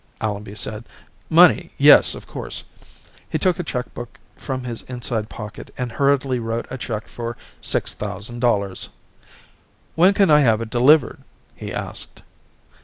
[0.19, 0.85] Allenby said.
[1.29, 2.63] "Money, yes, of course."
[3.29, 7.93] He took a checkbook from his inside pocket and hurriedly wrote a check for six
[7.93, 8.89] thousand dollars.
[9.93, 11.19] "When can we have it delivered?"
[11.55, 12.23] he asked.